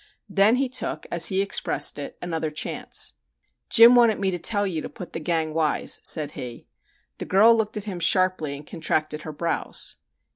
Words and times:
Then 0.27 0.55
he 0.55 0.67
took, 0.67 1.05
as 1.11 1.27
he 1.27 1.43
expressed 1.43 1.99
it, 1.99 2.17
"another 2.23 2.49
chance." 2.49 3.13
"Jim 3.69 3.93
wanted 3.93 4.17
me 4.17 4.31
to 4.31 4.39
tell 4.39 4.65
you 4.65 4.81
to 4.81 4.89
put 4.89 5.13
the 5.13 5.19
gang 5.19 5.53
'wise,'" 5.53 5.99
said 6.03 6.31
he. 6.31 6.65
The 7.19 7.25
girl 7.25 7.55
looked 7.55 7.77
at 7.77 7.83
him 7.83 7.99
sharply 7.99 8.55
and 8.55 8.65
contracted 8.65 9.21
her 9.21 9.31
brows. 9.31 9.97